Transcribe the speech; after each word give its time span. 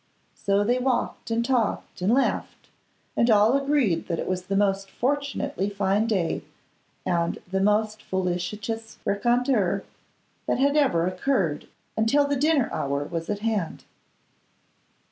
So 0.33 0.63
they 0.63 0.79
walked 0.79 1.29
and 1.29 1.45
talked 1.45 2.01
and 2.01 2.11
laughed, 2.11 2.69
and 3.15 3.29
all 3.29 3.55
agreed 3.55 4.07
that 4.07 4.17
it 4.17 4.27
was 4.27 4.45
the 4.47 4.55
most 4.55 4.89
fortunately 4.89 5.69
fine 5.69 6.07
day 6.07 6.41
and 7.05 7.37
the 7.51 7.59
most 7.61 8.01
felicitous 8.01 8.97
rencontre 9.05 9.83
that 10.47 10.57
had 10.57 10.75
ever 10.75 11.05
occurred, 11.05 11.67
until 11.95 12.25
the 12.25 12.35
dinner 12.35 12.67
hour 12.73 13.03
was 13.03 13.29
at 13.29 13.41
hand. 13.41 13.83